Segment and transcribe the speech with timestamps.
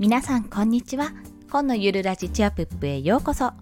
[0.00, 1.12] 皆さんこんにちは。
[1.50, 3.52] 今のゆるラジチアプップへようこそ。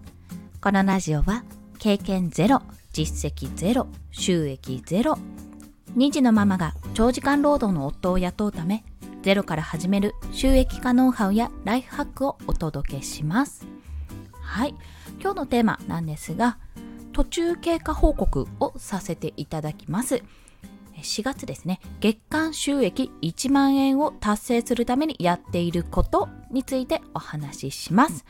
[0.61, 1.43] このラジオは
[1.79, 2.61] 経験ゼロ
[2.93, 5.17] 実績ゼロ収益ゼロ
[5.97, 8.85] 2児のママが長時間労働の夫を雇うため
[9.21, 13.67] ゼロから始める収益化ノウハウやライフハックをお届けします。
[14.41, 14.73] はい。
[15.19, 16.57] 今日のテーマなんですが
[17.11, 20.23] 途中経過報告をさせていただきます。
[21.03, 21.79] 4月ですね。
[21.99, 28.25] 月間収益1万円を達成するためにやっていることについてお話しします。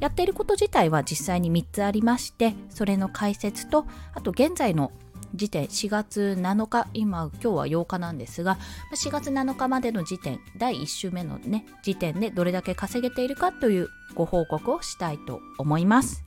[0.00, 4.92] やっていること自体は実際に3つありましてそれの解説とあと現在の
[5.34, 8.58] 時点4月7日今今日は8日なんですが
[8.96, 16.24] 4月7日までの時点第1週目のね時点でどれだけ稼げているかというご報告をしたいと思います。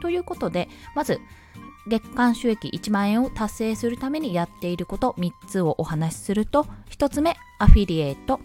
[0.00, 1.20] ということでまず
[1.90, 5.14] 月間収益1万円を達成するためにやっていること。
[5.18, 8.40] 3つをお話しすると1つ目アフィリエイト。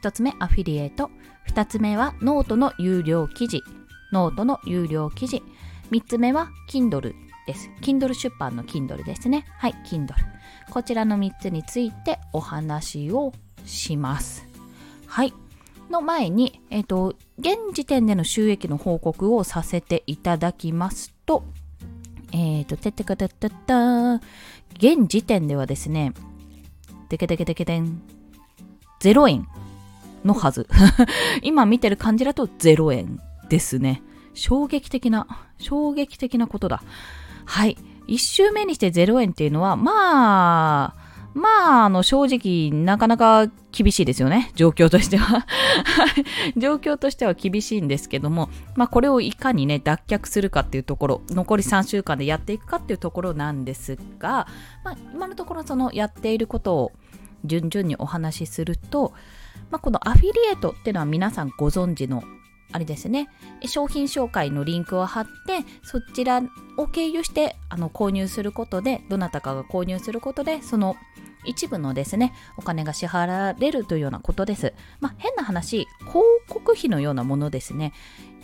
[0.00, 1.10] 1つ目アフィリエイト。
[1.48, 3.62] 2つ目はノートの有料記事。
[4.10, 5.42] ノートの有料記事。
[5.90, 7.14] 3つ目は Kindle
[7.46, 7.70] です。
[7.82, 9.44] Kindle 出版の Kindle ですね。
[9.58, 10.14] はい Kindle
[10.70, 13.34] こちらの3つについてお話を
[13.66, 14.48] します。
[15.06, 15.34] はい。
[15.90, 21.44] の前に、えっ、ー、と、現時点での収益の報告をさせていただきますと、
[22.32, 24.14] えっ、ー、と、ててかたったった、
[24.76, 26.12] 現時点ではですね、
[27.08, 28.02] てけてけてけてん、
[29.00, 29.46] 0円
[30.24, 30.68] のはず。
[31.42, 34.02] 今見てる感じだと0円ですね。
[34.34, 35.26] 衝撃的な、
[35.58, 36.82] 衝撃的なことだ。
[37.44, 37.76] はい。
[38.08, 41.07] 1周目にして0円っていうのは、まあ、
[41.38, 44.50] まあ、あの、正直、なかなか厳しいですよね。
[44.54, 45.46] 状況としては。
[46.56, 54.48] 状況としては厳しいんですけども、まあ、これをいかにね、脱却するかっていうところ、残り3週間でやっていくかっていうところなんですが、
[54.84, 56.92] まあ、今のところそのやっていることを
[57.44, 59.12] 順々にお話しすると、
[59.70, 62.22] まあ、このアフィリエイトっていうのは皆さんご存知の
[62.70, 63.28] あれですね
[63.66, 66.42] 商品紹介のリンクを貼ってそちら
[66.76, 70.96] を経由してあの購入することでどなたかが購入することでその
[71.44, 74.74] 一部のですねお金が支払われるというようなことです。
[75.00, 77.92] まあ、変な話広告費のようなものですね。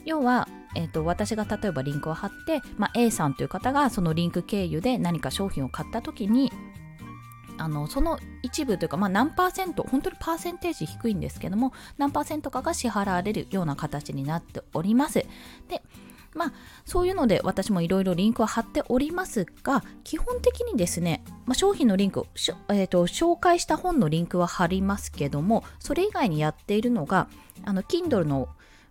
[0.05, 6.53] 要は、えーと、私が例えばリンクを貼って、まあ、A さんという方がそのリンク経由で何か商品を買った時に
[7.57, 15.25] あのその一部というか、まあ、何パーセント本当にパーセンテージ低いんですけども何パーセントかが支払われるような形になっております。
[15.69, 15.83] で
[16.35, 16.53] まあ、
[16.85, 22.27] そういうので私もいろいろリンクは貼っておりますが、基本的にですね、まあ、商品のリンク、
[22.69, 27.29] えーと、紹介した本のリンクは貼りますけども、それ以外にやっているのが、
[27.65, 28.49] あの、Kindle の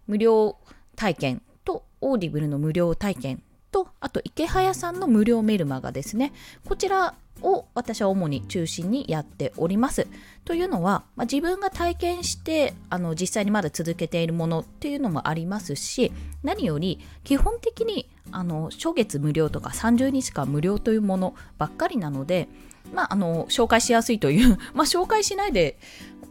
[0.07, 0.57] 無料
[0.95, 3.43] 体験と、Odible の無料体験
[3.73, 6.31] と、あと、池早さんの無料メルマガですね。
[6.65, 10.07] こちらを私は主に中心にやっております。
[10.45, 16.11] というのは、まあ、自分が体験してあの実際にまだ続けているものっていうのもありますし
[16.43, 22.49] 何より基本的にあの初月無料とか30日間無料というものばっかりなので、
[22.93, 25.77] まあ、あの紹介しやすいというまあ紹介しないで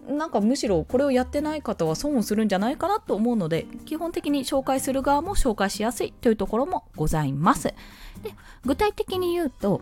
[0.08, 7.68] なんかむしろこれをやってない方は損をするんじゃないかなと思うので基本的に紹介する側も紹介しやすいというところもございます。
[7.68, 7.74] で
[8.64, 9.80] 具体的に言うと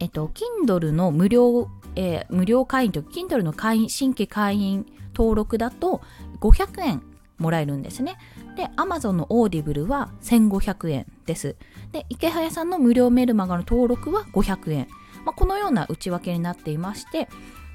[0.00, 0.30] えっと、
[0.66, 6.00] Kindle の無料、えー、無料会員と Kindle の会員、新規会員登録だと
[6.40, 7.02] 500円
[7.38, 8.16] もらえるんですね。
[8.56, 11.56] で、Amazon の Audible は1500円です。
[11.92, 14.88] で、池早さんの無料メルマガの登録は500円。
[15.24, 17.28] まあ、このような内訳になっていまして、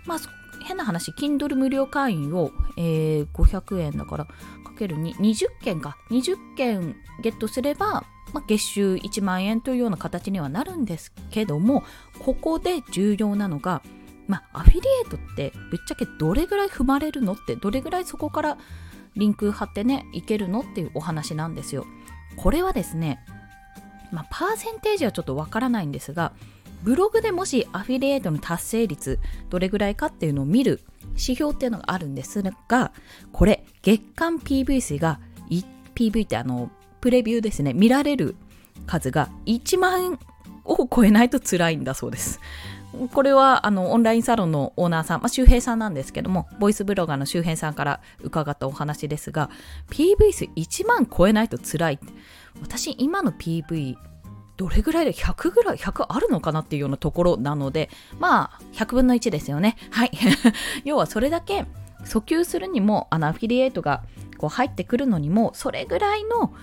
[0.09, 0.19] まあ、
[0.65, 4.33] 変な話、Kindle 無料会員を、えー、500円だから、か
[4.77, 5.97] けるに20件か。
[6.09, 8.03] 20件ゲットすれば、
[8.33, 11.83] まあ、月収1万円というような形にはなるんですけども
[12.19, 13.81] ここで重要なのが、
[14.27, 18.57] まあ、アフィリエイトってぶっちゃけどれぐらい踏まれるのってどれぐらいそこから
[19.15, 21.85] リンク貼ってねいけるのっていうお話なんですよ。
[22.37, 23.19] これはですね、
[24.11, 26.31] まあ、パーセンテージはちょっとわからないんですが
[26.83, 29.19] ブログでもしアフィリエイトの達成率
[29.49, 30.81] どれぐらいかっていうのを見る
[31.11, 32.91] 指標っていうのがあるんですが
[33.31, 35.19] これ月間 PV 数が
[35.99, 36.71] PV ってあの
[37.01, 38.35] プレビューですね、見られる
[38.85, 40.19] 数が1万
[40.63, 42.39] を超えないと辛いんだそうです。
[43.11, 49.49] これはあのオンラインサロンのオーナーさん、まあ、周平さんなんですけども、ボイスブロガーの周平さんから伺ったお話ですが、
[49.91, 51.99] PV 数1万超えないと辛い。
[52.61, 53.95] 私、今の PV、
[54.59, 57.89] どれぐらいで100ぐらい、100あるのかなっていうようなところなので、
[58.19, 59.77] まあ、100分の1ですよね。
[59.89, 60.11] はい。
[60.83, 61.65] 要はそれだけ
[62.03, 64.03] 訴求するにも、あのアフィリエイトが
[64.37, 66.53] こう入ってくるのにも、それぐらいの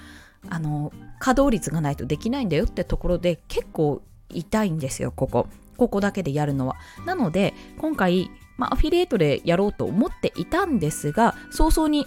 [0.51, 12.07] あの稼働率がないとできないんだよってところで結構痛いんですよここここだけでやるのはなので今回、まあ、アフィリエイトでやろうと思っていたんですが早々に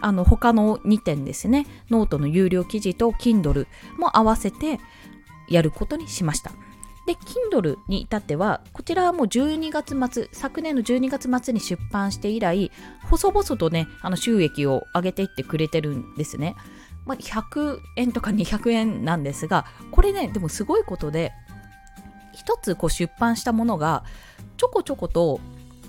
[0.00, 3.66] あの他の2点ですねノートの有料記事と Kindle
[3.98, 4.78] も合わせて
[5.50, 6.52] やることにしました
[7.06, 12.70] で Kindle に至ってはこちらはもう12月末昨年の12月末に出版して以来
[13.08, 16.54] 細々とねあの収益を上げていってくれてるんですね、
[17.06, 21.32] まあ、100円とか200円なんですがこれねでもすごいことで
[22.34, 24.04] 一つこう出版したものが
[24.58, 25.40] ちょこちょこと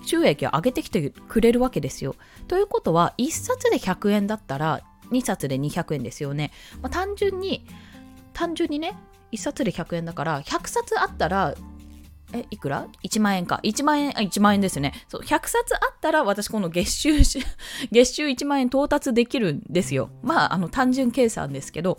[0.06, 2.16] 収益を上げてきてくれるわけですよ。
[2.48, 6.52] ということは1冊で100円だったら2冊で200円ですよね。
[6.82, 7.66] まあ、単純に
[8.34, 8.96] 単純にね
[9.31, 11.56] 1冊で100円だから100冊あったら
[12.34, 13.60] えいくら ?1 万円か。
[13.64, 14.94] 1万円、あ、1万円ですね。
[15.08, 17.12] そう、100冊あったら私この月収、
[17.92, 20.12] 月収1万円到達できるんですよ。
[20.22, 21.98] まあ、あの単純計算ですけど、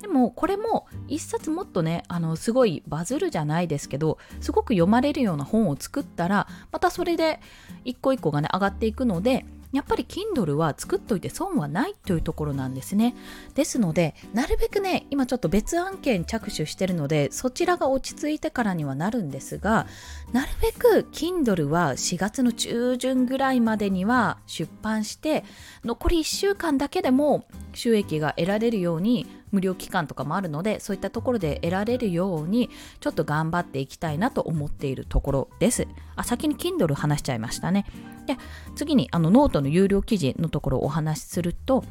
[0.00, 7.40] でもこれも一冊もっとねあのすごいバズるじゃないですけどすごく読まれるような本を作ったらまたそれで
[7.86, 13.16] 一個一個がね上がっていくのでやっぱり Kindle は作っといて損はないというところなんですね。
[13.54, 19.88] ですので、なるべくね、今ちょっと別案件着手してるので、そちらが落ち着いてからにはなるんですが、
[20.32, 25.44] なるべく Kindle は4月の中旬ぐらいまでには出版して、
[25.84, 32.70] 残り1週間だけでも収益が得られるように無料期間とかもあるのでそういったところで得られるように
[33.00, 35.86] ちょっと頑張っていきたいなと思っているところです。
[36.16, 37.86] あ先に Kindle 話しちゃいましたね。
[38.26, 38.36] で
[38.74, 41.84] 次にあのノートの有料記事のところをお話しすると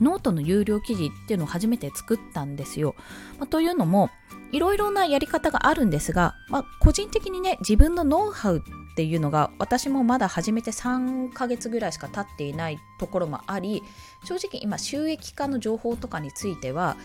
[0.00, 2.94] ノートの有料記事っていうのを初めて作ったんですよ、
[3.38, 4.10] まあ、というのも
[4.52, 8.62] いろいろなやり方があるんですが、まあ、個人的にね自分のノウハウ
[8.96, 13.82] っていうのが私もまだ始めて3ヶ月ぐらいしか経っていないところもあり
[14.24, 16.96] 正直今収益化の情報とかについては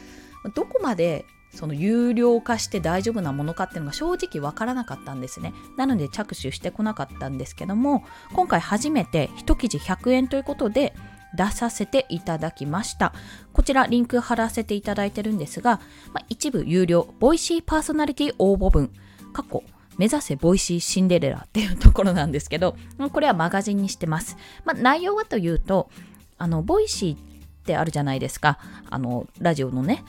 [0.55, 5.53] どこまでその有料化して大丈夫なものかっていうのが正直わからなかったんですね。
[5.75, 10.93] なので着手してこなかったんですけども今回初めて1記事100円ということで
[11.35, 13.13] 出させていただきました。
[13.51, 15.81] こちらリンク貼らせていただいてるんですが、
[16.13, 18.89] まあ、一部有料、 Voicy パーソナリティ応募文、
[19.33, 19.63] 過去、
[20.01, 22.75] 目指せ Voicy シンデレラっていうところなんですけど、
[23.13, 24.35] これはマガジンにしてます。
[24.65, 25.91] まあ、内容はというと、
[26.39, 27.19] あの、 Voicy っ
[27.65, 28.57] てあるじゃないですか。
[28.89, 30.03] あの、ラジオのね、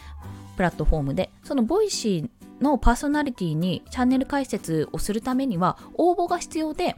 [0.56, 6.96] プラットフォームで、その Voicy のパーソナリティにチャンネル開設をするためには応募が必要で、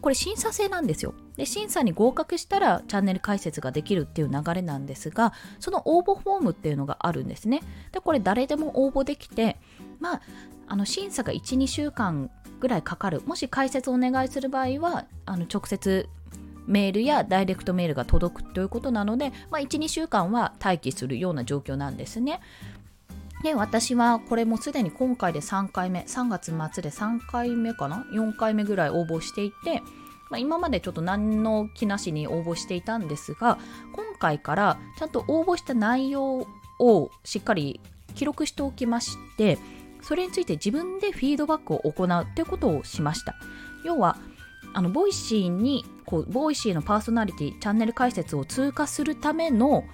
[0.00, 1.14] これ審査制なんですよ。
[1.36, 7.62] で審査に合格したらチャンネル開設ができるっていう流れなんですがその応募フォームっていうのがあるんですね。
[7.92, 9.56] でこれ誰でも応募できて
[10.00, 10.20] まあ
[10.70, 12.30] あの審査が12週間
[12.60, 16.08] ぐらいかかるもし開設をお願いする場合はあの直接
[16.66, 22.40] メールやダイレクトメールが届くということなので、まあ、12週間は待機するような状況なんですね。
[23.42, 29.80] で私はこれもすでに今回で3回目3月末で3回目かな？4回目ぐらい応募していて、
[30.30, 33.58] まあ、今までちょっと何の気なしに応募していたんですが
[33.92, 36.46] 今回からちゃんと応募した内容
[36.78, 37.80] をしっかり
[38.14, 39.58] 記録しておきまして
[40.02, 43.36] それについて自分でフィードバックを行うということをしました。
[43.84, 44.16] 要は
[44.72, 49.84] あの Voicy にこう Voicy のパーソナリティチャンネル開設を通過するための、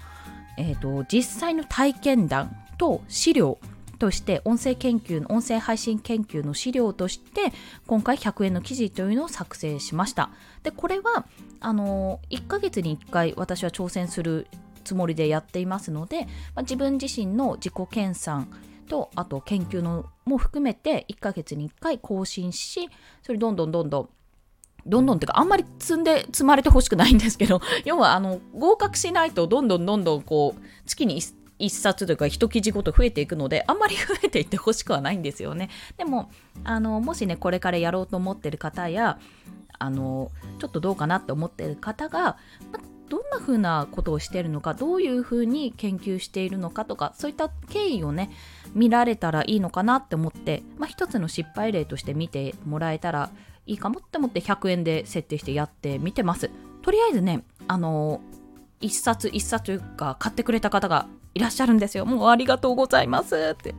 [0.58, 3.58] えーと実際の体験談と資料
[3.98, 7.52] として音声研究の音声配信研究の資料として
[7.86, 10.30] 今回100円の記事というのを作成しました。
[10.62, 11.26] でこれは
[11.60, 14.46] あの1ヶ月に1回私は挑戦する
[14.84, 18.44] つもりでやっていますので、まあ、自分自身の自己研鑽
[18.86, 22.88] とあと研究のも含めて1ヶ月に1回更新し
[23.22, 24.08] それどんどんどんどん
[24.86, 31.20] どんどんっていうかあんまり積んで積まれてほしくないんですけど 要はあの合格しないとどんどんどんどんこう月に
[31.58, 35.70] 一冊というか一記事ごと増えていくのであんまり増えていってほしくはないんですよね。
[35.96, 36.30] でも
[36.64, 39.18] あのもしねこれからやろうと思ってる方や
[39.78, 42.36] あのちょっとどうかなって思ってる方が、
[42.72, 48.30] ま、どんな風なことをしているのかどういう風に研究しているのかとかそういった経緯をね
[48.74, 53.30] 見られたらいいのかなって思って、まあ、一つの失敗例として見てもらえたら
[53.66, 56.50] いいかもって思って100円で設定してやってみてます。
[56.82, 58.20] とりあえずねあの
[58.80, 62.06] 一冊一冊というか買ってくれた方がいらっしゃるんですよ。
[62.06, 63.74] もうありがとうございますって。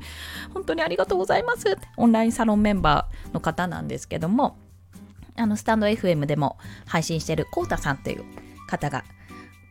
[0.53, 1.79] 本当にありがとうございますって。
[1.98, 4.57] オンラインサロンメンバーの方なんですけども、
[5.36, 8.25] あの、スタンド FM でも配信してるコウタさんという
[8.67, 9.03] 方が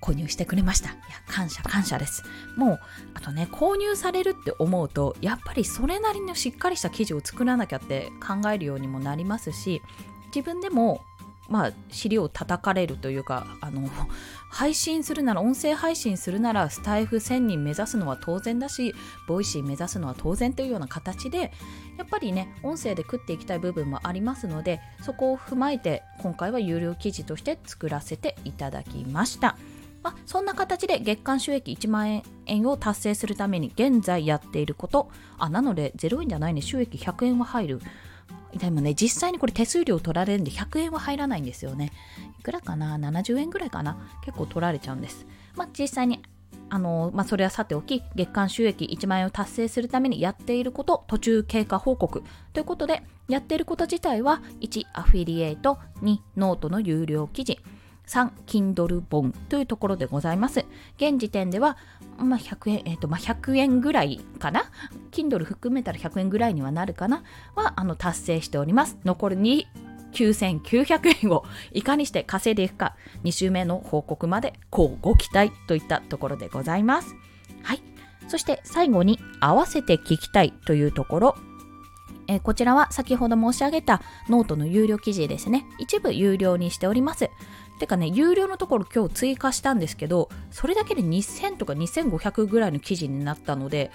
[0.03, 0.91] 購入してくれました。
[0.91, 2.23] いや、感謝感謝です。
[2.57, 2.81] もう、
[3.15, 9.83] あとね、購入されるって思うと、やっぱりそれなりのしっかりした記事を作らなきゃって考えるようにもなりますし、
[10.35, 11.03] 自分でも
[11.49, 13.88] まあ、尻を叩かれるというかあの
[14.50, 18.95] 配信するなら音声配信するならスタエフ1000人目指すのは当然だし
[19.29, 21.53] Voicy 目指すのは当然というような形で
[21.99, 29.57] やっぱりね音声で食っていきたい部分もありますのでそこを踏まえて今回は有料記事として作らせていただきました。
[30.07, 35.11] まあ、そんな形で月間収益1万円を達成するために現在やっていること。
[35.37, 36.63] あなので0円じゃないね。
[36.63, 37.81] 収益100円は入る。
[38.57, 41.91] でもね実際にこれ手数料取られるんで100円は入らないんですよね。
[42.39, 43.97] いくらかな？70円ぐらいかな？
[44.25, 45.27] 結構取られちゃうんです。
[45.57, 46.23] まあ実際に
[46.69, 52.23] あのまあ、それはさておき月間収益1万円を達成するためにやっていること途中経過報告。
[52.53, 57.59] ということでやっていること自体は1アフィリエイト2ノートの有料記事。
[58.07, 60.65] 3 Kindle 本というところでございます。
[60.97, 61.77] 現時点では、
[62.19, 64.71] まあ、100円、えーとまあ、100円ぐらいかな
[65.11, 67.23] ？Kindle 含めたら100円ぐらいにはなるかな？
[67.55, 68.97] はあの達成しております。
[69.05, 69.67] 残りに
[70.13, 72.97] 9900円をいかにして稼いでいくか。
[73.25, 77.15] 2週目の報告までこうご期待といったところでございます。
[77.63, 77.83] はい。
[78.29, 81.37] そして最後に合わせて聞きたいというところ。
[82.29, 85.65] えこちらは先ほど申し上げたノートの有料記事ですね。
[85.79, 87.31] 一部有料にしております。
[87.78, 93.90] てかね有料のところ今日追加したんですけどそれだけで2000とか2500ぐらいの記事になったので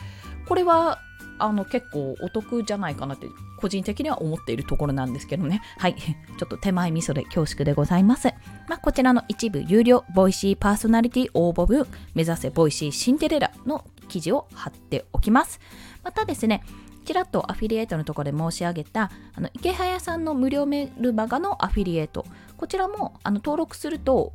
[0.47, 0.99] これは
[1.39, 5.61] あの結構お得じゃないかなって個人的には思っているところなんですけどね。
[5.77, 5.95] はい。
[6.37, 8.33] ちょっと手前味噌で恐縮でございます。
[8.67, 15.59] まあ、こちらの一部有料、 Voicy パーソナリティ応募文、目指せ Voicy シンデレラの記事を貼っておきます。
[16.03, 16.63] またですね、
[17.05, 22.25] ちらっとアフィリエイトのところで申し上げたあの池早さんの無料メルマガのアフィリエイト。
[22.57, 24.33] こちらもあの登録すると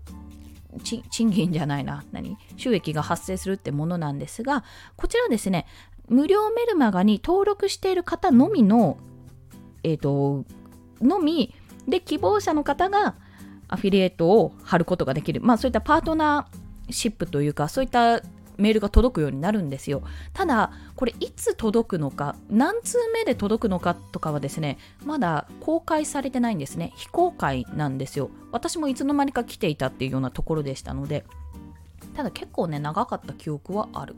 [0.83, 2.05] 賃金じゃないな。
[2.13, 2.37] 何？
[2.57, 4.65] 収益が発生するってものなんですが
[4.97, 5.67] こちらですね
[6.09, 8.99] 無料メルマガに登録している方のみの
[9.87, 10.45] えっ、ー、と、
[11.01, 11.55] のみ
[11.87, 13.15] で希望者の方が
[13.69, 15.41] アフィリエイトを貼ることができる。
[15.41, 18.21] まあそういったパートナーシップというか、そういった
[18.59, 20.03] メールが届くようになるんですよ。
[20.33, 26.93] ただ、これいつ届くのか、何通目で届くのかとかはですね、まだ公開されてないんですね。
[26.97, 28.31] 非公開なんですよ。
[28.53, 31.25] 私もいつの間にか来ていたっていうようなところでしたので、
[32.15, 34.17] ただ結構ね、長かった記憶はある。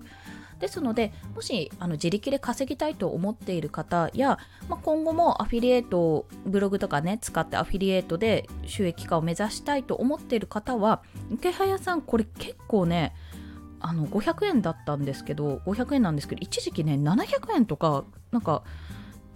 [0.60, 13.14] ですのでもしあの自力で稼ぎたいと思っている方や、まあ、今後もアフィリエイトブログとかね使ってアフィリエイトで収益化を目指したいと思っている方は池早さんこれ結構ね
[13.80, 18.62] あの500円だったんですけど500円なんですけど一時期ね700円とかなんか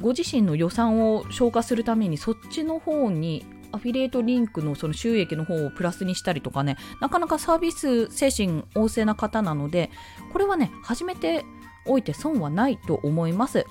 [0.01, 9.91] ご自身の予算を消化するためにそっちの方にアフィリエイトリンクのその収益の方をプラスにしたりとかね、なかなかサービス精神旺盛な方なので、
[10.33, 11.45] これはね、始めて
[11.87, 13.65] おいて損はないと思います。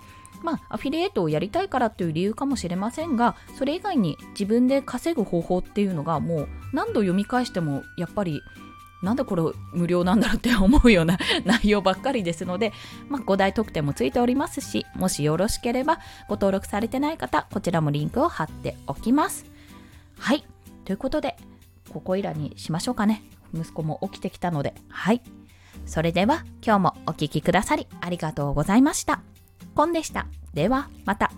[0.44, 8.42] まあ、アフィリエイトをやりたいからという理由かもしれませんが、それ以外に自分で稼ぐ方法っていうのがもう何度読み返してもやっぱり
[9.02, 9.44] なんでこれ
[9.74, 12.72] 無料なんだろうって思うような 内容ばっかりですので、
[13.10, 19.46] まあ、5大特典もついておりますし、もしよろしければご登録されてない方、こちらもリンクを貼っておきます。
[20.18, 20.46] はい。
[20.86, 21.38] ということで、
[21.92, 23.24] ここいらにしましょうかね。
[23.54, 24.76] 息子も起きてきたので。
[24.90, 25.22] はい。
[25.86, 29.22] それでは、今日もお聴きくださりありがとうございました。
[29.76, 30.28] コンでした。
[30.54, 31.32] では、また。